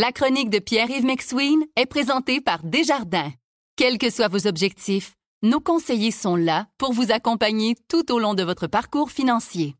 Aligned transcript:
La 0.00 0.12
chronique 0.12 0.48
de 0.48 0.60
Pierre-Yves 0.60 1.04
McSween 1.04 1.58
est 1.74 1.86
présentée 1.86 2.40
par 2.40 2.60
Desjardins. 2.62 3.32
Quels 3.74 3.98
que 3.98 4.10
soient 4.10 4.28
vos 4.28 4.46
objectifs, 4.46 5.14
nos 5.42 5.58
conseillers 5.58 6.12
sont 6.12 6.36
là 6.36 6.66
pour 6.78 6.92
vous 6.92 7.10
accompagner 7.10 7.74
tout 7.88 8.12
au 8.12 8.20
long 8.20 8.34
de 8.34 8.44
votre 8.44 8.68
parcours 8.68 9.10
financier. 9.10 9.74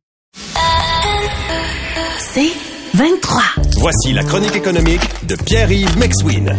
C'est 2.18 2.50
23. 2.94 3.42
Voici 3.76 4.12
la 4.12 4.24
chronique 4.24 4.56
économique 4.56 5.02
de 5.28 5.36
Pierre-Yves 5.36 5.96
McSween. 5.96 6.52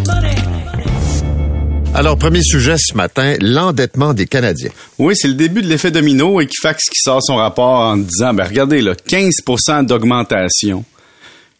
Alors, 1.93 2.17
premier 2.17 2.41
sujet 2.41 2.77
ce 2.77 2.95
matin, 2.95 3.35
l'endettement 3.41 4.13
des 4.13 4.25
Canadiens. 4.25 4.71
Oui, 4.99 5.15
c'est 5.17 5.27
le 5.27 5.33
début 5.33 5.61
de 5.61 5.67
l'effet 5.67 5.91
domino. 5.91 6.39
Equifax 6.39 6.85
qui 6.85 7.01
sort 7.01 7.21
son 7.21 7.35
rapport 7.35 7.81
en 7.81 7.97
disant, 7.97 8.33
ben 8.33 8.47
regardez, 8.47 8.79
là, 8.79 8.95
15 8.95 9.83
d'augmentation 9.83 10.85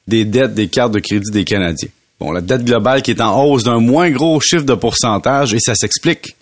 des 0.10 0.26
dettes 0.26 0.54
des 0.54 0.68
cartes 0.68 0.91
de 0.91 1.00
crédit 1.00 1.32
des 1.32 1.46
Canadiens. 1.46 1.89
Bon, 2.20 2.32
la 2.32 2.42
dette 2.42 2.66
globale 2.66 3.02
qui 3.02 3.12
est 3.12 3.21
en 3.21 3.42
hausse 3.42 3.64
d'un 3.64 3.80
moins 3.80 4.10
gros 4.10 4.42
chiffre 4.42 4.65
de 4.65 4.74
pourcentage, 4.74 5.54
et 5.54 5.60
ça 5.60 5.74
s'explique. 5.75 6.36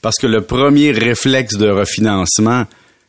Parce 0.00 0.18
que 0.18 0.28
le 0.28 0.42
premier 0.42 0.92
réflexe 0.92 1.56
de 1.56 1.68
refinancement, 1.68 2.64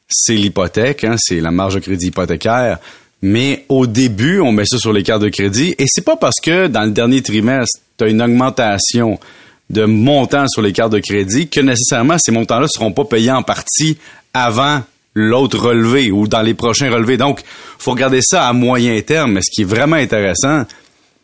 c'est 0.10 0.34
l'hypothèque, 0.34 1.04
hein, 1.04 1.16
c'est 1.18 1.40
la 1.40 1.52
marge 1.52 1.76
de 1.76 1.80
crédit 1.80 2.08
hypothécaire. 2.08 2.80
Mais 3.22 3.66
au 3.70 3.86
début, 3.86 4.40
on 4.40 4.52
met 4.52 4.66
ça 4.66 4.80
sur 4.80 4.94
les 4.94 5.04
cartes 5.04 5.22
de 5.22 5.30
crédit, 5.30 5.76
et 5.78 5.86
c'est 5.88 6.04
pas 6.04 6.16
parce 6.16 6.40
que 6.42 6.68
dans 6.68 6.84
le 6.84 6.92
dernier 6.92 7.22
trimestre, 7.22 7.80
tu 7.98 8.06
as 8.06 8.08
une 8.08 8.22
augmentation 8.22 9.20
de 9.70 9.86
montants 9.86 10.48
sur 10.48 10.62
les 10.62 10.72
cartes 10.72 10.94
de 10.94 11.00
crédit 11.00 11.50
que 11.50 11.60
nécessairement 11.60 12.18
ces 12.18 12.32
montants-là 12.32 12.64
ne 12.64 12.68
seront 12.68 12.94
pas 12.94 13.06
payés 13.06 13.32
en 13.32 13.44
partie 13.44 13.98
avant 14.34 14.82
l'autre 15.18 15.58
relevé 15.58 16.12
ou 16.12 16.28
dans 16.28 16.42
les 16.42 16.54
prochains 16.54 16.92
relevés. 16.92 17.18
Donc, 17.18 17.42
faut 17.80 17.92
regarder 17.92 18.20
ça 18.22 18.48
à 18.48 18.54
moyen 18.54 19.02
terme. 19.02 19.34
Mais 19.34 19.42
ce 19.42 19.50
qui 19.52 19.62
est 19.62 19.66
vraiment 19.66 19.96
intéressant, 19.96 20.64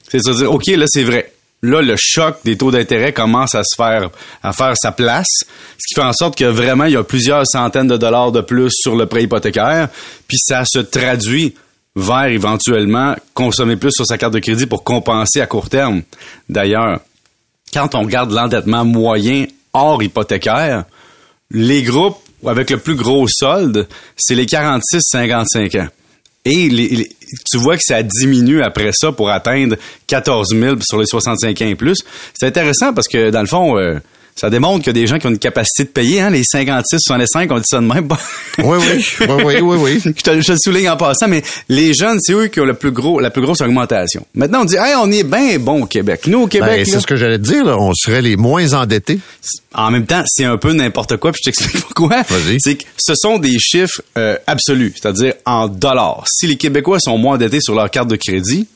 c'est 0.09 0.17
de 0.17 0.23
se 0.23 0.31
dire, 0.31 0.51
OK, 0.51 0.65
là, 0.67 0.85
c'est 0.87 1.03
vrai. 1.03 1.31
Là, 1.61 1.81
le 1.81 1.95
choc 1.97 2.37
des 2.43 2.57
taux 2.57 2.71
d'intérêt 2.71 3.13
commence 3.13 3.55
à 3.55 3.63
se 3.63 3.75
faire, 3.77 4.09
à 4.41 4.51
faire 4.51 4.73
sa 4.75 4.91
place, 4.91 5.27
ce 5.77 5.87
qui 5.87 5.93
fait 5.95 6.05
en 6.05 6.11
sorte 6.11 6.37
que 6.37 6.43
vraiment, 6.43 6.85
il 6.85 6.93
y 6.93 6.97
a 6.97 7.03
plusieurs 7.03 7.47
centaines 7.47 7.87
de 7.87 7.95
dollars 7.95 8.33
de 8.33 8.41
plus 8.41 8.71
sur 8.73 8.97
le 8.97 9.05
prêt 9.05 9.23
hypothécaire, 9.23 9.87
puis 10.27 10.37
ça 10.39 10.65
se 10.65 10.79
traduit 10.79 11.55
vers 11.95 12.25
éventuellement 12.25 13.15
consommer 13.33 13.77
plus 13.77 13.91
sur 13.91 14.05
sa 14.05 14.17
carte 14.17 14.33
de 14.33 14.39
crédit 14.39 14.65
pour 14.65 14.83
compenser 14.83 15.39
à 15.39 15.45
court 15.45 15.69
terme. 15.69 16.01
D'ailleurs, 16.49 16.99
quand 17.73 17.95
on 17.95 18.01
regarde 18.01 18.31
l'endettement 18.31 18.83
moyen 18.83 19.45
hors 19.71 20.03
hypothécaire, 20.03 20.83
les 21.49 21.83
groupes 21.83 22.22
avec 22.45 22.69
le 22.69 22.77
plus 22.77 22.95
gros 22.95 23.27
solde, 23.27 23.87
c'est 24.17 24.35
les 24.35 24.45
46-55 24.45 25.81
ans. 25.81 25.87
Et 26.45 27.09
tu 27.49 27.57
vois 27.57 27.77
que 27.77 27.83
ça 27.85 28.03
diminue 28.03 28.61
après 28.61 28.91
ça 28.93 29.13
pour 29.13 29.29
atteindre 29.29 29.77
14 30.07 30.49
000 30.49 30.75
sur 30.81 30.99
les 30.99 31.05
65 31.05 31.61
ans 31.61 31.65
et 31.65 31.75
plus. 31.75 32.03
C'est 32.33 32.47
intéressant 32.47 32.93
parce 32.93 33.07
que, 33.07 33.29
dans 33.29 33.41
le 33.41 33.47
fond, 33.47 33.77
euh, 33.77 33.99
ça 34.35 34.49
démontre 34.49 34.83
qu'il 34.83 34.87
y 34.87 34.89
a 34.89 35.01
des 35.01 35.07
gens 35.07 35.19
qui 35.19 35.27
ont 35.27 35.29
une 35.29 35.39
capacité 35.39 35.83
de 35.83 35.89
payer, 35.89 36.21
hein, 36.21 36.29
les 36.29 36.43
56, 36.43 36.99
65, 36.99 37.51
on 37.51 37.57
dit 37.57 37.63
ça 37.67 37.79
de 37.79 37.85
même. 37.85 38.07
oui, 38.57 38.65
oui, 39.19 39.27
oui, 39.43 39.55
oui, 39.61 39.77
oui, 39.79 40.01
je, 40.03 40.09
te, 40.09 40.41
je 40.41 40.51
le 40.53 40.57
souligne 40.57 40.89
en 40.89 40.97
passant, 40.97 41.27
mais 41.27 41.43
les 41.69 41.93
jeunes, 41.93 42.17
c'est 42.19 42.33
eux 42.33 42.47
qui 42.47 42.59
ont 42.59 42.65
le 42.65 42.73
plus 42.73 42.91
gros, 42.91 43.19
la 43.19 43.29
plus 43.29 43.41
grosse 43.41 43.61
augmentation. 43.61 44.25
Maintenant, 44.33 44.61
on 44.61 44.65
dit, 44.65 44.75
hey, 44.75 44.95
on 44.97 45.11
est 45.11 45.23
bien 45.23 45.59
bon 45.59 45.83
au 45.83 45.85
Québec. 45.85 46.21
Nous, 46.27 46.41
au 46.41 46.47
Québec. 46.47 46.69
Ben, 46.77 46.85
c'est 46.85 46.99
ce 46.99 47.07
que 47.07 47.15
j'allais 47.15 47.37
te 47.37 47.43
dire, 47.43 47.63
là, 47.63 47.77
on 47.77 47.93
serait 47.93 48.21
les 48.21 48.35
moins 48.35 48.73
endettés. 48.73 49.19
En 49.73 49.91
même 49.91 50.05
temps, 50.05 50.23
c'est 50.25 50.45
un 50.45 50.57
peu 50.57 50.73
n'importe 50.73 51.17
quoi, 51.17 51.31
puis 51.31 51.41
je 51.43 51.51
t'explique 51.51 51.83
pourquoi. 51.93 52.23
C'est 52.59 52.75
que 52.75 52.83
ce 52.97 53.13
sont 53.15 53.37
des 53.37 53.57
chiffres 53.59 54.01
euh, 54.17 54.37
absolus, 54.47 54.93
c'est-à-dire 54.95 55.33
en 55.45 55.67
dollars. 55.67 56.25
Si 56.27 56.47
les 56.47 56.57
Québécois 56.57 56.99
sont 56.99 57.17
moins 57.17 57.35
endettés 57.35 57.61
sur 57.61 57.75
leur 57.75 57.89
carte 57.91 58.07
de 58.07 58.15
crédit, 58.15 58.67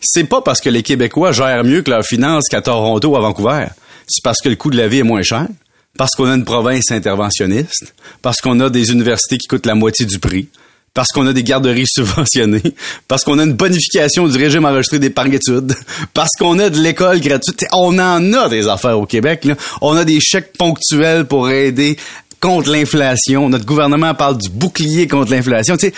c'est 0.00 0.24
pas 0.24 0.40
parce 0.40 0.60
que 0.60 0.70
les 0.70 0.82
Québécois 0.82 1.32
gèrent 1.32 1.64
mieux 1.64 1.82
que 1.82 1.90
leurs 1.90 2.04
finances 2.04 2.48
qu'à 2.48 2.60
Toronto 2.60 3.08
ou 3.08 3.16
à 3.16 3.20
Vancouver 3.20 3.66
c'est 4.06 4.22
parce 4.22 4.40
que 4.40 4.48
le 4.48 4.56
coût 4.56 4.70
de 4.70 4.76
la 4.76 4.88
vie 4.88 4.98
est 4.98 5.04
moins 5.04 5.22
cher, 5.22 5.46
parce 5.96 6.12
qu'on 6.12 6.26
a 6.26 6.34
une 6.34 6.44
province 6.44 6.90
interventionniste, 6.90 7.94
parce 8.22 8.40
qu'on 8.40 8.60
a 8.60 8.70
des 8.70 8.90
universités 8.90 9.38
qui 9.38 9.46
coûtent 9.46 9.66
la 9.66 9.74
moitié 9.74 10.06
du 10.06 10.18
prix, 10.18 10.48
parce 10.94 11.08
qu'on 11.08 11.26
a 11.26 11.32
des 11.32 11.42
garderies 11.42 11.86
subventionnées, 11.90 12.74
parce 13.08 13.24
qu'on 13.24 13.38
a 13.38 13.44
une 13.44 13.52
bonification 13.52 14.26
du 14.28 14.36
régime 14.36 14.64
enregistré 14.64 14.98
d'épargne-études, 14.98 15.74
parce 16.14 16.30
qu'on 16.38 16.58
a 16.58 16.70
de 16.70 16.80
l'école 16.80 17.20
gratuite. 17.20 17.66
On 17.72 17.98
en 17.98 18.32
a 18.32 18.48
des 18.48 18.68
affaires 18.68 18.98
au 18.98 19.06
Québec. 19.06 19.44
Là. 19.44 19.56
On 19.80 19.96
a 19.96 20.04
des 20.04 20.20
chèques 20.20 20.52
ponctuels 20.56 21.26
pour 21.26 21.50
aider 21.50 21.96
contre 22.40 22.70
l'inflation. 22.70 23.48
Notre 23.48 23.66
gouvernement 23.66 24.14
parle 24.14 24.38
du 24.38 24.48
bouclier 24.48 25.06
contre 25.06 25.32
l'inflation. 25.32 25.76
Tu 25.76 25.92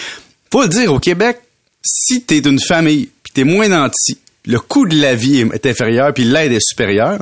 faut 0.50 0.62
le 0.62 0.68
dire, 0.68 0.92
au 0.92 0.98
Québec, 0.98 1.38
si 1.82 2.22
t'es 2.22 2.38
une 2.38 2.60
famille, 2.60 3.08
puis 3.22 3.32
t'es 3.34 3.44
moins 3.44 3.68
nanti, 3.68 4.18
le 4.46 4.58
coût 4.58 4.86
de 4.86 4.96
la 4.96 5.14
vie 5.14 5.40
est 5.52 5.66
inférieur, 5.66 6.12
puis 6.14 6.24
l'aide 6.24 6.52
est 6.52 6.66
supérieure, 6.66 7.18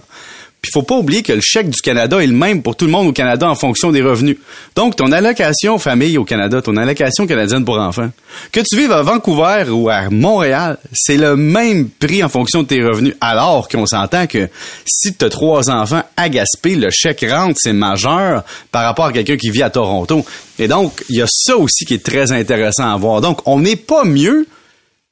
il 0.64 0.70
faut 0.72 0.82
pas 0.82 0.96
oublier 0.96 1.22
que 1.22 1.32
le 1.32 1.40
chèque 1.40 1.70
du 1.70 1.80
Canada 1.80 2.22
est 2.22 2.26
le 2.26 2.32
même 2.32 2.62
pour 2.62 2.76
tout 2.76 2.86
le 2.86 2.90
monde 2.90 3.06
au 3.06 3.12
Canada 3.12 3.48
en 3.48 3.54
fonction 3.54 3.92
des 3.92 4.02
revenus. 4.02 4.36
Donc, 4.74 4.96
ton 4.96 5.12
allocation 5.12 5.78
famille 5.78 6.18
au 6.18 6.24
Canada, 6.24 6.60
ton 6.60 6.76
allocation 6.76 7.26
canadienne 7.26 7.64
pour 7.64 7.78
enfants, 7.78 8.10
que 8.50 8.60
tu 8.60 8.76
vives 8.76 8.92
à 8.92 9.02
Vancouver 9.02 9.70
ou 9.70 9.88
à 9.88 10.10
Montréal, 10.10 10.78
c'est 10.92 11.16
le 11.16 11.36
même 11.36 11.88
prix 11.88 12.22
en 12.24 12.28
fonction 12.28 12.62
de 12.62 12.68
tes 12.68 12.82
revenus. 12.82 13.14
Alors 13.20 13.68
qu'on 13.68 13.86
s'entend 13.86 14.26
que 14.26 14.48
si 14.84 15.14
tu 15.14 15.24
as 15.24 15.28
trois 15.28 15.70
enfants 15.70 16.02
à 16.16 16.28
Gaspé, 16.28 16.74
le 16.74 16.90
chèque 16.90 17.24
rentre, 17.28 17.58
c'est 17.58 17.72
majeur 17.72 18.42
par 18.72 18.84
rapport 18.84 19.06
à 19.06 19.12
quelqu'un 19.12 19.36
qui 19.36 19.50
vit 19.50 19.62
à 19.62 19.70
Toronto. 19.70 20.24
Et 20.58 20.68
donc, 20.68 21.04
il 21.08 21.16
y 21.16 21.22
a 21.22 21.26
ça 21.28 21.56
aussi 21.56 21.84
qui 21.84 21.94
est 21.94 22.04
très 22.04 22.32
intéressant 22.32 22.92
à 22.92 22.96
voir. 22.96 23.20
Donc, 23.20 23.40
on 23.46 23.60
n'est 23.60 23.76
pas 23.76 24.04
mieux 24.04 24.46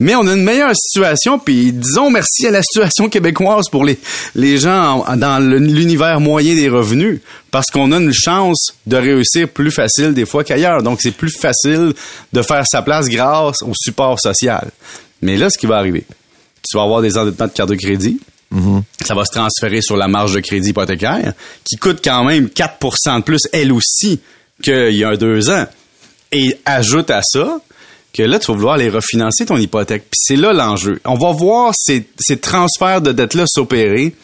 mais 0.04 0.14
on 0.14 0.26
a 0.26 0.34
une 0.34 0.44
meilleure 0.44 0.76
situation, 0.76 1.38
puis 1.38 1.72
disons 1.72 2.10
merci 2.10 2.46
à 2.46 2.50
la 2.50 2.60
situation 2.60 3.08
québécoise 3.08 3.70
pour 3.70 3.86
les, 3.86 3.98
les 4.34 4.58
gens 4.58 5.02
dans 5.16 5.42
l'univers 5.42 6.20
moyen 6.20 6.54
des 6.54 6.68
revenus, 6.68 7.20
parce 7.50 7.70
qu'on 7.70 7.90
a 7.90 7.96
une 7.96 8.12
chance 8.12 8.74
de 8.86 8.98
réussir 8.98 9.48
plus 9.48 9.70
facile 9.70 10.12
des 10.12 10.26
fois 10.26 10.44
qu'ailleurs. 10.44 10.82
Donc, 10.82 11.00
c'est 11.00 11.12
plus 11.12 11.30
facile 11.30 11.94
de 12.34 12.42
faire 12.42 12.66
sa 12.66 12.82
place 12.82 13.08
grâce 13.08 13.62
au 13.62 13.72
support 13.74 14.20
social. 14.20 14.70
Mais 15.22 15.38
là, 15.38 15.48
ce 15.48 15.56
qui 15.56 15.64
va 15.64 15.78
arriver, 15.78 16.04
tu 16.68 16.76
vas 16.76 16.82
avoir 16.82 17.00
des 17.00 17.16
endettements 17.16 17.46
de 17.46 17.52
carte 17.52 17.70
de 17.70 17.76
crédit, 17.76 18.20
mm-hmm. 18.54 18.82
ça 19.06 19.14
va 19.14 19.24
se 19.24 19.32
transférer 19.32 19.80
sur 19.80 19.96
la 19.96 20.06
marge 20.06 20.34
de 20.34 20.40
crédit 20.40 20.68
hypothécaire, 20.68 21.32
qui 21.64 21.76
coûte 21.76 22.00
quand 22.04 22.24
même 22.24 22.48
4% 22.48 23.20
de 23.20 23.22
plus, 23.22 23.40
elle 23.54 23.72
aussi, 23.72 24.20
qu'il 24.62 24.96
y 24.96 25.02
a 25.02 25.16
deux 25.16 25.48
ans. 25.48 25.64
Et 26.30 26.58
ajoute 26.66 27.08
à 27.08 27.22
ça 27.22 27.58
que 28.14 28.22
là, 28.22 28.38
tu 28.38 28.46
vas 28.46 28.54
vouloir 28.54 28.76
les 28.76 28.88
refinancer 28.88 29.44
ton 29.44 29.56
hypothèque. 29.56 30.04
Puis 30.10 30.20
c'est 30.22 30.36
là 30.36 30.52
l'enjeu. 30.52 31.00
On 31.04 31.16
va 31.16 31.32
voir 31.32 31.74
ces, 31.76 32.06
ces 32.18 32.38
transferts 32.38 33.00
de 33.02 33.12
dette-là 33.12 33.44
s'opérer. 33.46 34.14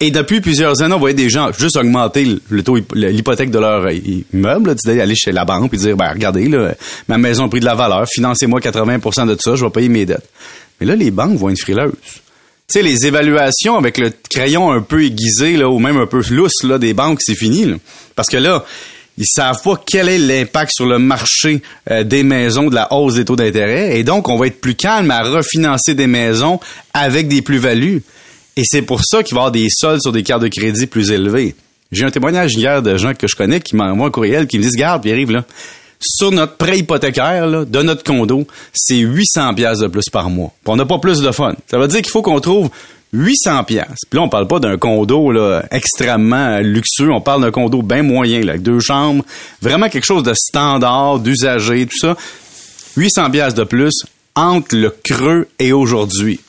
Et 0.00 0.10
depuis 0.10 0.40
plusieurs 0.40 0.82
années, 0.82 0.94
on 0.94 0.98
voyait 0.98 1.14
des 1.14 1.30
gens 1.30 1.52
juste 1.52 1.76
augmenter 1.76 2.26
le 2.48 2.62
taux, 2.64 2.76
l'hypothèque 2.92 3.52
de 3.52 3.60
leur 3.60 3.88
immeuble, 3.92 4.74
tu 4.74 4.90
aller 5.00 5.14
chez 5.14 5.30
la 5.30 5.44
banque 5.44 5.72
et 5.72 5.76
dire, 5.76 5.96
ben, 5.96 6.10
regardez, 6.12 6.48
là, 6.48 6.74
ma 7.06 7.18
maison 7.18 7.44
a 7.44 7.48
pris 7.48 7.60
de 7.60 7.64
la 7.64 7.76
valeur, 7.76 8.04
financez-moi 8.08 8.58
80% 8.58 9.28
de 9.28 9.36
ça, 9.40 9.54
je 9.54 9.64
vais 9.64 9.70
payer 9.70 9.88
mes 9.88 10.04
dettes. 10.04 10.28
Mais 10.80 10.86
là, 10.88 10.96
les 10.96 11.12
banques 11.12 11.38
vont 11.38 11.50
être 11.50 11.60
frileuses. 11.60 11.92
Tu 12.02 12.20
sais, 12.66 12.82
les 12.82 13.06
évaluations 13.06 13.76
avec 13.76 13.98
le 13.98 14.10
crayon 14.28 14.72
un 14.72 14.80
peu 14.80 15.04
aiguisé, 15.04 15.56
là, 15.56 15.68
ou 15.68 15.78
même 15.78 15.98
un 15.98 16.06
peu 16.06 16.20
lousse, 16.30 16.64
là, 16.64 16.78
des 16.78 16.94
banques, 16.94 17.20
c'est 17.22 17.36
fini, 17.36 17.66
Parce 18.16 18.28
que 18.28 18.38
là, 18.38 18.64
ils 19.18 19.26
savent 19.26 19.60
pas 19.62 19.80
quel 19.84 20.08
est 20.08 20.18
l'impact 20.18 20.72
sur 20.74 20.86
le 20.86 20.98
marché 20.98 21.62
euh, 21.90 22.04
des 22.04 22.22
maisons 22.22 22.68
de 22.68 22.74
la 22.74 22.92
hausse 22.92 23.14
des 23.14 23.24
taux 23.24 23.36
d'intérêt 23.36 23.98
et 23.98 24.04
donc 24.04 24.28
on 24.28 24.36
va 24.36 24.46
être 24.46 24.60
plus 24.60 24.74
calme 24.74 25.10
à 25.10 25.22
refinancer 25.22 25.94
des 25.94 26.06
maisons 26.06 26.60
avec 26.94 27.28
des 27.28 27.42
plus-values. 27.42 28.02
Et 28.56 28.62
c'est 28.64 28.82
pour 28.82 29.02
ça 29.04 29.22
qu'il 29.22 29.34
va 29.34 29.40
y 29.40 29.42
avoir 29.42 29.52
des 29.52 29.68
soldes 29.70 30.02
sur 30.02 30.12
des 30.12 30.22
cartes 30.22 30.42
de 30.42 30.48
crédit 30.48 30.86
plus 30.86 31.10
élevés. 31.10 31.54
J'ai 31.90 32.04
un 32.04 32.10
témoignage 32.10 32.54
hier 32.54 32.82
de 32.82 32.96
gens 32.96 33.14
que 33.14 33.26
je 33.26 33.36
connais 33.36 33.60
qui 33.60 33.76
m'envoient 33.76 34.06
un 34.06 34.10
courriel 34.10 34.46
qui 34.46 34.58
me 34.58 34.62
disent 34.62 34.76
garde 34.76 35.02
puis 35.02 35.12
arrive 35.12 35.30
là 35.30 35.44
sur 36.04 36.32
notre 36.32 36.56
prêt 36.56 36.78
hypothécaire 36.78 37.48
de 37.48 37.82
notre 37.82 38.02
condo, 38.02 38.46
c'est 38.72 38.96
800 38.96 39.54
pièces 39.54 39.78
de 39.78 39.86
plus 39.86 40.08
par 40.10 40.30
mois. 40.30 40.52
on 40.66 40.76
n'a 40.76 40.84
pas 40.84 40.98
plus 40.98 41.20
de 41.20 41.30
fun. 41.30 41.54
Ça 41.70 41.78
veut 41.78 41.88
dire 41.88 42.02
qu'il 42.02 42.10
faut 42.10 42.22
qu'on 42.22 42.40
trouve 42.40 42.70
800 43.12 43.64
pièces. 43.64 44.00
Puis 44.08 44.18
là, 44.18 44.22
on 44.22 44.28
parle 44.28 44.48
pas 44.48 44.58
d'un 44.58 44.78
condo 44.78 45.32
là, 45.32 45.64
extrêmement 45.70 46.58
luxueux. 46.58 47.12
On 47.12 47.20
parle 47.20 47.42
d'un 47.42 47.50
condo 47.50 47.82
bien 47.82 48.02
moyen, 48.02 48.40
là, 48.40 48.52
avec 48.52 48.62
deux 48.62 48.80
chambres. 48.80 49.24
Vraiment 49.60 49.88
quelque 49.88 50.04
chose 50.04 50.22
de 50.22 50.34
standard, 50.34 51.18
d'usager, 51.18 51.86
tout 51.86 51.98
ça. 51.98 52.16
800 52.96 53.30
pièces 53.30 53.54
de 53.54 53.64
plus 53.64 54.04
entre 54.34 54.74
le 54.76 54.90
creux 54.90 55.48
et 55.58 55.72
aujourd'hui. 55.72 56.40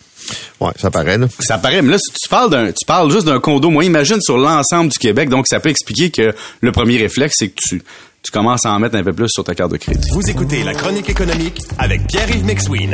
Ouais, 0.61 0.71
ça 0.77 0.89
paraît, 0.89 1.17
là. 1.17 1.27
Ça 1.39 1.57
paraît, 1.57 1.81
mais 1.81 1.91
là, 1.91 1.97
tu 1.99 2.29
parles 2.29 2.49
d'un, 2.49 2.67
tu 2.67 2.85
parles 2.85 3.11
juste 3.11 3.25
d'un 3.25 3.39
condo. 3.39 3.69
Moi, 3.69 3.83
imagine 3.83 4.21
sur 4.21 4.37
l'ensemble 4.37 4.89
du 4.89 4.97
Québec. 4.97 5.27
Donc, 5.27 5.45
ça 5.47 5.59
peut 5.59 5.69
expliquer 5.69 6.11
que 6.11 6.33
le 6.61 6.71
premier 6.71 6.97
réflexe, 6.97 7.35
c'est 7.39 7.49
que 7.49 7.59
tu, 7.61 7.83
tu 8.21 8.31
commences 8.31 8.65
à 8.65 8.71
en 8.71 8.79
mettre 8.79 8.95
un 8.95 9.03
peu 9.03 9.11
plus 9.11 9.27
sur 9.27 9.43
ta 9.43 9.53
carte 9.53 9.71
de 9.71 9.77
crédit. 9.77 10.07
Vous 10.13 10.29
écoutez 10.29 10.63
La 10.63 10.73
Chronique 10.73 11.09
économique 11.09 11.61
avec 11.77 12.07
Pierre-Yves 12.07 12.45
McSween. 12.45 12.93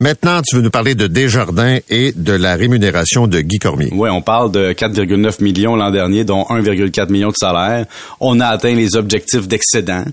Maintenant, 0.00 0.42
tu 0.42 0.56
veux 0.56 0.62
nous 0.62 0.70
parler 0.70 0.96
de 0.96 1.06
Desjardins 1.06 1.78
et 1.88 2.10
de 2.10 2.32
la 2.32 2.56
rémunération 2.56 3.28
de 3.28 3.40
Guy 3.40 3.60
Cormier. 3.60 3.90
Oui, 3.92 4.10
on 4.10 4.22
parle 4.22 4.50
de 4.50 4.72
4,9 4.72 5.40
millions 5.40 5.76
l'an 5.76 5.92
dernier, 5.92 6.24
dont 6.24 6.42
1,4 6.42 7.12
million 7.12 7.28
de 7.28 7.36
salaire. 7.36 7.86
On 8.18 8.40
a 8.40 8.46
atteint 8.48 8.74
les 8.74 8.96
objectifs 8.96 9.46
d'excédent. 9.46 10.04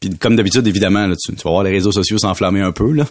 Puis 0.00 0.10
comme 0.10 0.36
d'habitude, 0.36 0.66
évidemment, 0.66 1.08
tu, 1.08 1.32
vas 1.32 1.50
voir 1.50 1.62
les 1.62 1.70
réseaux 1.70 1.92
sociaux 1.92 2.18
s'enflammer 2.18 2.60
un 2.60 2.72
peu. 2.72 2.92
Là. 2.92 3.06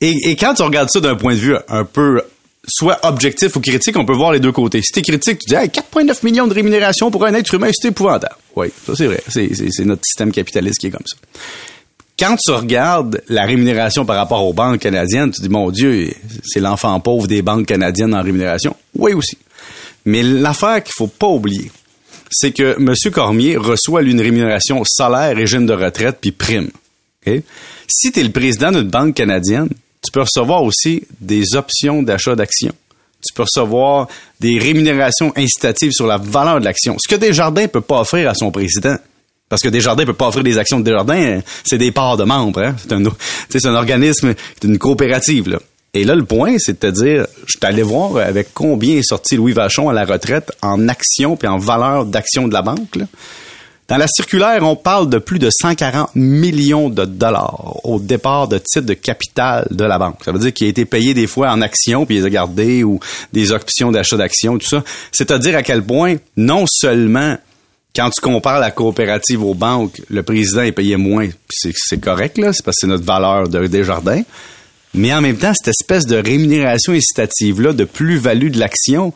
Et, 0.00 0.36
quand 0.36 0.54
tu 0.54 0.62
regardes 0.62 0.88
ça 0.88 1.00
d'un 1.00 1.16
point 1.16 1.34
de 1.34 1.40
vue 1.40 1.56
un 1.68 1.84
peu 1.84 2.22
soit 2.68 3.04
objectif 3.04 3.56
ou 3.56 3.60
critique, 3.60 3.96
on 3.96 4.04
peut 4.04 4.14
voir 4.14 4.30
les 4.30 4.40
deux 4.40 4.52
côtés. 4.52 4.82
Si 4.82 4.92
t'es 4.92 5.02
critique, 5.02 5.40
tu 5.40 5.48
dis 5.48 5.56
4,9 5.56 6.24
millions 6.24 6.46
de 6.46 6.54
rémunération 6.54 7.10
pour 7.10 7.24
un 7.26 7.34
être 7.34 7.52
humain, 7.52 7.70
c'est 7.72 7.88
épouvantable. 7.88 8.36
Oui, 8.54 8.68
ça 8.86 8.94
c'est 8.94 9.06
vrai. 9.06 9.20
C'est 9.28 9.84
notre 9.84 10.04
système 10.04 10.30
capitaliste 10.30 10.78
qui 10.78 10.86
est 10.86 10.90
comme 10.90 11.06
ça. 11.06 11.16
Quand 12.18 12.36
tu 12.36 12.50
regardes 12.52 13.22
la 13.28 13.44
rémunération 13.44 14.06
par 14.06 14.16
rapport 14.16 14.44
aux 14.44 14.54
banques 14.54 14.80
canadiennes, 14.80 15.30
tu 15.30 15.42
dis, 15.42 15.50
mon 15.50 15.70
Dieu, 15.70 16.10
c'est 16.44 16.60
l'enfant 16.60 16.98
pauvre 16.98 17.26
des 17.26 17.42
banques 17.42 17.66
canadiennes 17.66 18.14
en 18.14 18.22
rémunération. 18.22 18.74
Oui 18.94 19.12
aussi. 19.12 19.36
Mais 20.06 20.22
l'affaire 20.22 20.82
qu'il 20.82 20.94
faut 20.96 21.08
pas 21.08 21.26
oublier, 21.26 21.70
c'est 22.30 22.52
que 22.52 22.76
M. 22.78 22.94
Cormier 23.12 23.56
reçoit 23.56 24.02
une 24.02 24.20
rémunération 24.20 24.82
salaire, 24.84 25.36
régime 25.36 25.66
de 25.66 25.74
retraite, 25.74 26.18
puis 26.20 26.32
prime. 26.32 26.70
Si 27.88 28.12
tu 28.12 28.20
es 28.20 28.22
le 28.22 28.30
président 28.30 28.72
d'une 28.72 28.88
banque 28.88 29.14
canadienne, 29.14 29.68
tu 30.02 30.10
peux 30.12 30.20
recevoir 30.20 30.62
aussi 30.62 31.02
des 31.20 31.54
options 31.54 32.02
d'achat 32.02 32.34
d'actions. 32.34 32.74
Tu 33.26 33.34
peux 33.34 33.42
recevoir 33.42 34.08
des 34.40 34.58
rémunérations 34.58 35.32
incitatives 35.36 35.92
sur 35.92 36.06
la 36.06 36.16
valeur 36.16 36.60
de 36.60 36.64
l'action. 36.64 36.96
Ce 36.98 37.08
que 37.08 37.16
Desjardins 37.16 37.62
ne 37.62 37.66
peut 37.66 37.80
pas 37.80 38.00
offrir 38.00 38.30
à 38.30 38.34
son 38.34 38.50
président. 38.50 38.96
Parce 39.48 39.62
que 39.62 39.68
Desjardins 39.68 40.04
peut 40.04 40.12
pas 40.12 40.28
offrir 40.28 40.42
des 40.42 40.58
actions 40.58 40.80
de 40.80 40.84
Desjardins, 40.84 41.40
c'est 41.64 41.78
des 41.78 41.92
parts 41.92 42.16
de 42.16 42.24
membres. 42.24 42.60
Hein. 42.60 42.76
C'est 43.48 43.64
un, 43.64 43.72
un 43.72 43.74
organisme, 43.76 44.34
c'est 44.54 44.68
une 44.68 44.78
coopérative. 44.78 45.48
Là. 45.48 45.58
Et 45.94 46.04
là, 46.04 46.14
le 46.14 46.24
point, 46.24 46.56
c'est 46.58 46.74
de 46.74 46.90
te 46.90 47.00
dire, 47.00 47.26
je 47.46 47.52
suis 47.52 47.58
allé 47.62 47.82
voir 47.82 48.16
avec 48.18 48.52
combien 48.52 48.96
est 48.96 49.02
sorti 49.02 49.36
Louis 49.36 49.52
Vachon 49.52 49.88
à 49.88 49.92
la 49.94 50.04
retraite 50.04 50.52
en 50.62 50.88
actions 50.88 51.36
puis 51.36 51.48
en 51.48 51.58
valeur 51.58 52.04
d'action 52.04 52.48
de 52.48 52.52
la 52.52 52.62
banque. 52.62 52.98
Dans 53.88 53.96
la 53.96 54.08
circulaire, 54.08 54.62
on 54.64 54.74
parle 54.74 55.08
de 55.08 55.18
plus 55.18 55.38
de 55.38 55.48
140 55.48 56.10
millions 56.16 56.90
de 56.90 57.04
dollars 57.04 57.76
au 57.84 58.00
départ 58.00 58.48
de 58.48 58.58
titre 58.58 58.84
de 58.84 58.94
capital 58.94 59.68
de 59.70 59.84
la 59.84 59.96
banque. 59.96 60.18
Ça 60.24 60.32
veut 60.32 60.40
dire 60.40 60.52
qu'il 60.52 60.66
a 60.66 60.70
été 60.70 60.84
payé 60.84 61.14
des 61.14 61.28
fois 61.28 61.52
en 61.52 61.62
actions, 61.62 62.04
puis 62.04 62.16
il 62.16 62.20
les 62.20 62.26
a 62.26 62.30
gardés, 62.30 62.82
ou 62.82 62.98
des 63.32 63.52
options 63.52 63.92
d'achat 63.92 64.16
d'actions, 64.16 64.58
tout 64.58 64.66
ça. 64.66 64.82
C'est-à-dire 65.12 65.56
à 65.56 65.62
quel 65.62 65.84
point, 65.84 66.16
non 66.36 66.64
seulement 66.68 67.38
quand 67.96 68.10
tu 68.10 68.20
compares 68.20 68.60
la 68.60 68.70
coopérative 68.70 69.42
aux 69.42 69.54
banques, 69.54 70.02
le 70.10 70.22
président 70.22 70.60
est 70.60 70.72
payé 70.72 70.96
moins, 70.96 71.28
c'est 71.48 72.00
correct, 72.00 72.36
là, 72.36 72.52
c'est 72.52 72.62
parce 72.62 72.76
que 72.76 72.80
c'est 72.82 72.86
notre 72.86 73.04
valeur 73.04 73.48
de 73.48 73.66
Desjardins. 73.66 74.22
Mais 74.92 75.12
en 75.14 75.22
même 75.22 75.38
temps, 75.38 75.52
cette 75.54 75.68
espèce 75.68 76.06
de 76.06 76.16
rémunération 76.16 76.92
incitative-là, 76.92 77.72
de 77.72 77.84
plus-value 77.84 78.50
de 78.50 78.58
l'action, 78.58 79.14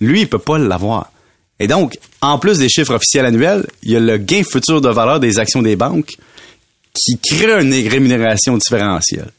lui, 0.00 0.22
il 0.22 0.28
peut 0.28 0.38
pas 0.38 0.58
l'avoir. 0.58 1.12
Et 1.58 1.66
donc, 1.66 1.98
en 2.22 2.38
plus 2.38 2.58
des 2.58 2.68
chiffres 2.68 2.94
officiels 2.94 3.26
annuels, 3.26 3.66
il 3.82 3.92
y 3.92 3.96
a 3.96 4.00
le 4.00 4.16
gain 4.16 4.42
futur 4.44 4.80
de 4.80 4.88
valeur 4.88 5.20
des 5.20 5.38
actions 5.38 5.62
des 5.62 5.76
banques 5.76 6.16
qui 6.94 7.18
crée 7.18 7.60
une 7.60 7.72
rémunération 7.88 8.56
différentielle. 8.56 9.30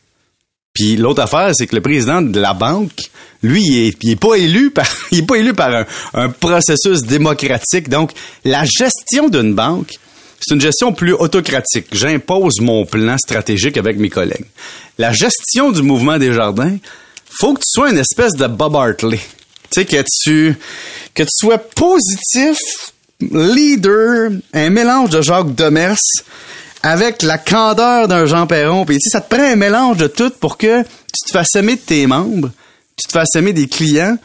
Puis 0.73 0.95
l'autre 0.95 1.21
affaire, 1.21 1.51
c'est 1.53 1.67
que 1.67 1.75
le 1.75 1.81
président 1.81 2.21
de 2.21 2.39
la 2.39 2.53
banque, 2.53 3.09
lui, 3.43 3.93
il 4.01 4.11
est, 4.11 4.15
pas 4.15 4.35
élu 4.35 4.71
par, 4.71 4.87
il 5.11 5.19
est 5.19 5.25
pas 5.25 5.37
élu 5.37 5.53
par 5.53 5.85
un, 6.13 6.29
processus 6.29 7.03
démocratique. 7.03 7.89
Donc, 7.89 8.11
la 8.45 8.63
gestion 8.65 9.29
d'une 9.29 9.53
banque, 9.53 9.93
c'est 10.39 10.55
une 10.55 10.61
gestion 10.61 10.93
plus 10.93 11.13
autocratique. 11.13 11.87
J'impose 11.91 12.61
mon 12.61 12.85
plan 12.85 13.17
stratégique 13.17 13.77
avec 13.77 13.97
mes 13.97 14.09
collègues. 14.09 14.45
La 14.97 15.11
gestion 15.11 15.71
du 15.71 15.81
mouvement 15.81 16.17
des 16.17 16.33
jardins, 16.33 16.77
faut 17.39 17.53
que 17.53 17.59
tu 17.59 17.67
sois 17.67 17.91
une 17.91 17.97
espèce 17.97 18.33
de 18.33 18.47
Bob 18.47 18.75
Hartley. 18.75 19.19
Tu 19.69 19.81
sais, 19.81 19.85
que 19.85 20.03
tu, 20.23 20.55
que 21.13 21.23
tu 21.23 21.29
sois 21.31 21.57
positif, 21.57 22.57
leader, 23.19 24.31
un 24.53 24.69
mélange 24.69 25.11
de 25.11 25.21
Jacques 25.21 25.53
Demers 25.55 25.97
avec 26.83 27.21
la 27.21 27.37
candeur 27.37 28.07
d'un 28.07 28.25
Jean 28.25 28.47
Perron. 28.47 28.85
Puis, 28.85 28.97
tu 28.97 29.09
sais, 29.09 29.17
ça 29.17 29.21
te 29.21 29.33
prend 29.33 29.43
un 29.43 29.55
mélange 29.55 29.97
de 29.97 30.07
tout 30.07 30.31
pour 30.39 30.57
que 30.57 30.81
tu 30.83 31.25
te 31.27 31.31
fasses 31.31 31.55
aimer 31.55 31.75
de 31.75 31.81
tes 31.81 32.07
membres, 32.07 32.51
tu 32.95 33.07
te 33.07 33.11
fasses 33.11 33.35
aimer 33.35 33.53
des 33.53 33.67
clients, 33.67 34.17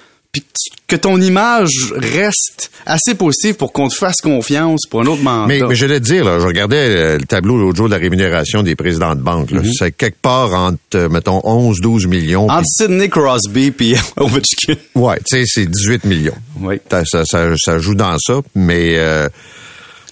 que 0.87 0.97
ton 0.97 1.21
image 1.21 1.93
reste 1.97 2.71
assez 2.85 3.15
positive 3.15 3.55
pour 3.55 3.73
qu'on 3.73 3.89
te 3.89 3.95
fasse 3.95 4.21
confiance 4.21 4.83
pour 4.89 5.01
un 5.01 5.07
autre 5.07 5.23
mandat. 5.23 5.47
Mais, 5.49 5.61
mais 5.61 5.75
je 5.75 5.87
vais 5.87 5.99
te 5.99 6.05
dire, 6.05 6.25
là, 6.25 6.39
je 6.39 6.47
regardais 6.47 6.77
euh, 6.77 7.19
le 7.19 7.25
tableau 7.25 7.57
l'autre 7.57 7.77
jour 7.77 7.87
de 7.87 7.95
la 7.95 7.99
rémunération 7.99 8.63
des 8.63 8.77
présidents 8.77 9.15
de 9.17 9.21
banque. 9.21 9.51
Mhm. 9.51 9.73
C'est 9.73 9.93
quelque 9.93 10.21
part 10.21 10.55
entre, 10.55 10.79
euh, 10.95 11.09
mettons, 11.09 11.41
11, 11.43 11.81
12 11.81 12.07
millions. 12.07 12.49
Entre 12.49 12.67
Sidney 12.67 13.09
Crosby 13.09 13.73
puis 13.73 13.97
Ovechkin. 14.17 14.75
Ouais, 14.95 15.19
tu 15.29 15.39
sais, 15.39 15.45
c'est 15.47 15.67
18 15.67 16.05
millions. 16.05 16.37
Oui. 16.61 16.77
Ça, 17.05 17.25
ça, 17.25 17.79
joue 17.79 17.95
dans 17.95 18.17
ça, 18.19 18.41
mais... 18.55 18.97
Euh, 18.97 19.29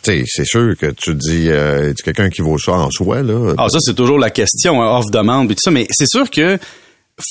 c'est 0.05 0.45
sûr 0.45 0.77
que 0.79 0.87
tu 0.93 1.15
dis, 1.15 1.49
euh, 1.49 1.93
quelqu'un 2.05 2.31
qui 2.31 2.43
vaut 2.43 2.59
ça 2.59 2.73
en 2.73 2.91
soi, 2.91 3.23
là? 3.23 3.55
Ah, 3.59 3.69
ça, 3.69 3.79
c'est 3.81 3.95
toujours 3.95 4.19
la 4.19 4.31
question, 4.31 4.83
hein, 4.83 4.99
off-demande 4.99 5.51
et 5.51 5.55
tout 5.55 5.62
ça, 5.62 5.71
mais 5.71 5.87
c'est 5.91 6.09
sûr 6.09 6.31
que 6.31 6.59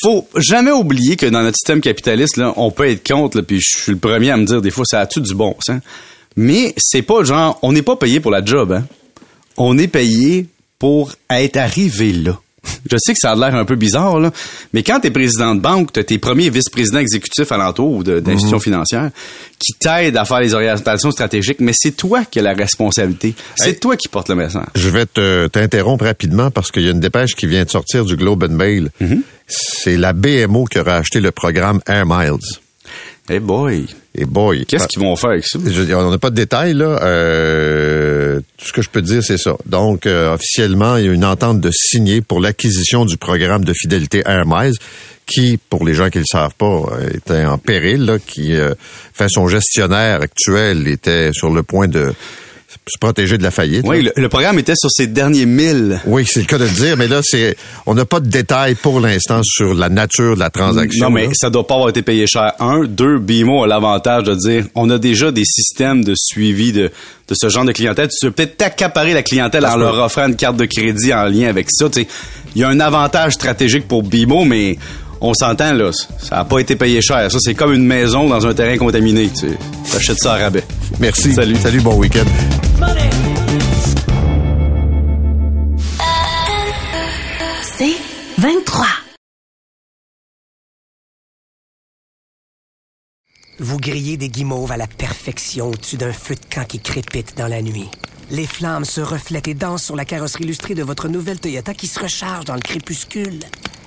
faut 0.02 0.28
jamais 0.38 0.72
oublier 0.72 1.16
que 1.16 1.25
dans 1.25 1.42
notre 1.42 1.58
système 1.58 1.81
capitaliste, 1.81 2.38
là, 2.38 2.54
on 2.56 2.72
peut 2.72 2.90
être 2.90 3.06
contre, 3.08 3.42
puis 3.42 3.60
je 3.60 3.81
suis 3.81 3.92
le 3.92 3.98
premier 3.98 4.31
à 4.31 4.38
me 4.38 4.46
dire 4.46 4.62
des 4.62 4.72
fois, 4.72 4.86
ça 4.86 5.02
a 5.02 5.08
tout 5.08 5.20
du 5.20 5.36
bon 5.36 5.56
sens? 5.66 5.81
Mais 6.36 6.74
c'est 6.78 7.02
pas 7.02 7.24
genre, 7.24 7.60
on 7.62 7.74
n'est 7.74 7.81
pas 7.81 7.96
payé 7.96 8.20
pour 8.20 8.31
la 8.31 8.44
job, 8.44 8.72
hein. 8.72 8.86
On 9.56 9.78
est 9.78 9.88
payé 9.88 10.48
pour 10.80 11.12
être 11.30 11.58
arrivé 11.58 12.12
là. 12.12 12.40
Je 12.89 12.97
sais 12.97 13.13
que 13.13 13.19
ça 13.19 13.31
a 13.31 13.35
l'air 13.35 13.56
un 13.56 13.65
peu 13.65 13.75
bizarre, 13.75 14.19
là, 14.19 14.31
mais 14.74 14.83
quand 14.83 15.00
tu 15.00 15.07
es 15.07 15.12
président 15.12 15.56
de 15.56 15.62
banque, 15.62 15.94
tu 15.94 16.03
tes 16.03 16.18
premiers 16.18 16.50
vice-présidents 16.50 17.00
exécutifs 17.00 17.51
alentour 17.51 17.91
ou 17.91 18.03
d'institutions 18.03 18.57
mhm. 18.57 18.62
financières 18.62 19.12
qui 19.59 19.74
t'aident 19.74 20.18
à 20.18 20.25
faire 20.25 20.41
les 20.41 20.53
orientations 20.53 21.12
stratégiques, 21.12 21.59
mais 21.62 21.71
c'est 21.74 21.95
toi 21.95 22.25
qui 22.25 22.39
as 22.39 22.41
la 22.41 22.53
responsabilité. 22.53 23.33
C'est 23.56 23.80
toi 23.80 23.95
qui 23.95 24.09
portes 24.09 24.30
le 24.30 24.35
message. 24.35 24.65
Je 24.75 24.89
vais 24.89 25.06
t'interrompre 25.06 26.06
rapidement 26.06 26.51
parce 26.51 26.71
qu'il 26.71 26.83
y 26.83 26.88
a 26.88 26.91
une 26.91 27.00
dépêche 27.00 27.35
qui 27.35 27.47
vient 27.47 27.63
de 27.63 27.69
sortir 27.69 28.03
du 28.03 28.18
Globe 28.18 28.44
and 28.44 28.56
Mail. 28.56 28.89
Mhm. 29.00 29.21
C'est 29.47 29.97
la 29.97 30.13
BMO 30.13 30.65
qui 30.65 30.80
aura 30.80 30.95
acheté 30.95 31.19
le 31.19 31.31
programme 31.31 31.80
Air 31.88 32.06
Miles. 32.06 32.63
Hey 33.30 33.39
boy. 33.39 33.87
Hey 34.13 34.25
boy. 34.25 34.65
Qu'est-ce 34.65 34.87
qu'ils 34.87 35.01
vont 35.01 35.15
faire 35.15 35.30
avec 35.30 35.45
ça? 35.45 35.57
on 35.57 36.11
n'a 36.11 36.18
pas 36.18 36.30
de 36.30 36.35
détails, 36.35 36.73
là. 36.73 36.99
Euh, 37.03 38.42
tout 38.57 38.65
ce 38.65 38.73
que 38.73 38.81
je 38.81 38.89
peux 38.89 39.01
dire, 39.01 39.23
c'est 39.23 39.37
ça. 39.37 39.56
Donc, 39.65 40.06
euh, 40.06 40.33
officiellement, 40.33 40.97
il 40.97 41.06
y 41.06 41.09
a 41.09 41.13
une 41.13 41.23
entente 41.23 41.61
de 41.61 41.71
signer 41.71 42.19
pour 42.19 42.42
l'acquisition 42.42 43.06
du 43.06 43.15
programme 43.15 43.63
de 43.63 43.71
fidélité 43.73 44.23
Air 44.25 44.44
Miles, 44.45 44.75
qui, 45.25 45.57
pour 45.69 45.85
les 45.85 45.94
gens 45.94 46.09
qui 46.09 46.18
ne 46.18 46.23
le 46.23 46.27
savent 46.30 46.56
pas, 46.56 46.83
était 47.13 47.45
en 47.45 47.57
péril, 47.57 48.03
là, 48.03 48.19
qui, 48.19 48.56
euh, 48.56 48.73
fait 49.13 49.30
son 49.30 49.47
gestionnaire 49.47 50.21
actuel 50.21 50.89
était 50.89 51.31
sur 51.31 51.49
le 51.49 51.63
point 51.63 51.87
de 51.87 52.13
se 52.85 52.97
protéger 52.99 53.37
de 53.37 53.44
la 53.44 53.52
faillite. 53.52 53.85
Oui, 53.87 54.09
le, 54.16 54.30
programme 54.30 54.59
était 54.59 54.75
sur 54.75 54.90
ses 54.92 55.07
derniers 55.07 55.45
mille. 55.45 56.02
Oui, 56.06 56.25
c'est 56.28 56.42
le 56.42 56.45
cas 56.45 56.57
de 56.57 56.66
le 56.66 56.69
dire, 56.69 56.97
mais 56.97 57.07
là, 57.07 57.21
c'est, 57.23 57.56
on 57.85 57.94
n'a 57.94 58.06
pas 58.06 58.19
de 58.19 58.28
détails 58.28 58.75
pour 58.75 58.99
l'instant 58.99 59.42
sur 59.44 59.73
la 59.73 59.87
nature 59.87 60.35
de 60.35 60.40
la 60.40 60.49
transaction. 60.49 61.06
Non, 61.06 61.11
mais 61.11 61.30
ça 61.33 61.49
doit 61.49 61.66
pas 61.66 61.75
avoir 61.75 61.90
été 61.90 62.02
payé 62.02 62.28
cher. 62.28 62.54
Un, 62.59 62.83
deux, 62.83 63.19
BMO 63.19 63.63
a 63.63 63.68
l'avantage 63.68 64.23
de 64.23 64.35
dire, 64.35 64.66
on 64.75 64.90
a 64.90 64.97
déjà 64.97 65.31
des 65.31 65.45
systèmes 65.45 66.04
de 66.04 66.13
suivi 66.16 66.73
de, 66.73 66.92
de 67.30 67.35
ce 67.35 67.47
genre 67.47 67.63
de 67.63 67.71
clientèle. 67.71 68.09
Tu 68.09 68.25
peux 68.28 68.31
peut-être 68.31 68.61
accaparer 68.61 69.13
la 69.13 69.23
clientèle 69.23 69.66
en 69.66 69.78
leur 69.78 69.97
offrant 70.04 70.28
une 70.28 70.35
carte 70.35 70.57
de 70.57 70.66
crédit 70.66 71.13
en 71.13 71.25
lien 71.25 71.47
avec 71.47 71.68
ça. 71.71 71.87
Il 71.95 72.61
y 72.61 72.63
a 72.63 72.68
un 72.69 72.80
avantage 72.81 73.33
stratégique 73.33 73.87
pour 73.87 74.04
BMO, 74.04 74.44
mais 74.44 74.78
on 75.21 75.33
s'entend, 75.33 75.71
là, 75.71 75.92
ça 76.19 76.35
n'a 76.35 76.44
pas 76.44 76.59
été 76.59 76.75
payé 76.75 77.02
cher. 77.02 77.31
Ça, 77.31 77.37
c'est 77.40 77.56
comme 77.56 77.73
une 77.73 77.85
maison 77.85 78.28
dans 78.28 78.45
un 78.45 78.54
terrain 78.54 78.78
contaminé. 78.78 79.30
Tu 79.33 79.47
achètes 79.95 80.19
ça 80.19 80.33
à 80.33 80.37
rabais. 80.37 80.66
Merci. 80.99 81.33
Salut. 81.33 81.56
Salut, 81.56 81.80
bon 81.80 81.95
week-end. 81.95 82.25
C'est 87.75 87.95
23. 88.37 88.85
Vous 93.57 93.80
grillez 93.80 94.15
des 94.18 94.30
guimauves 94.30 94.71
à 94.71 94.77
la 94.77 94.85
perfection 94.85 95.69
au-dessus 95.69 95.97
d'un 95.97 96.13
feu 96.13 96.35
de 96.35 96.53
camp 96.53 96.65
qui 96.65 96.80
crépite 96.80 97.35
dans 97.35 97.47
la 97.47 97.63
nuit. 97.63 97.89
Les 98.30 98.45
flammes 98.45 98.85
se 98.85 99.01
reflètent 99.01 99.47
et 99.47 99.56
dansent 99.56 99.85
sur 99.85 99.95
la 99.95 100.06
carrosserie 100.06 100.44
illustrée 100.44 100.75
de 100.75 100.83
votre 100.83 101.07
nouvelle 101.07 101.39
Toyota 101.39 101.73
qui 101.73 101.87
se 101.87 101.99
recharge 101.99 102.45
dans 102.45 102.53
le 102.53 102.61
crépuscule. 102.61 103.39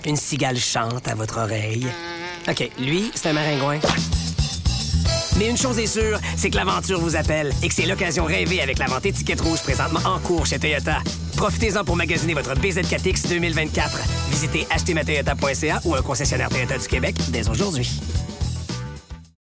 Une 0.05 0.17
cigale 0.17 0.59
chante 0.59 1.07
à 1.07 1.15
votre 1.15 1.39
oreille. 1.39 1.87
OK, 2.49 2.69
lui, 2.81 3.13
c'est 3.15 3.29
un 3.29 3.35
maringouin. 3.35 3.79
Mais 5.39 5.49
une 5.49 5.57
chose 5.57 5.79
est 5.79 5.87
sûre, 5.87 6.19
c'est 6.37 6.51
que 6.51 6.57
l'aventure 6.57 7.01
vous 7.01 7.15
appelle 7.15 7.53
et 7.63 7.69
que 7.69 7.75
c'est 7.75 7.87
l'occasion 7.87 8.25
rêvée 8.25 8.61
avec 8.61 8.79
la 8.79 8.87
vente 8.87 9.07
étiquette 9.07 9.43
rouge 9.43 9.63
présentement 9.63 10.01
en 10.05 10.19
cours 10.19 10.45
chez 10.45 10.59
Toyota. 10.59 11.03
Profitez-en 11.37 11.85
pour 11.85 11.97
magasiner 11.97 12.35
votre 12.35 12.55
BZ4X 12.55 13.29
2024. 13.29 14.01
Visitez 14.31 14.67
achetermatoyota.ca 14.71 15.81
ou 15.85 15.95
un 15.95 16.03
concessionnaire 16.03 16.49
Toyota 16.49 16.79
du 16.79 16.89
Québec 16.89 17.15
dès 17.29 17.49
aujourd'hui. 17.49 18.01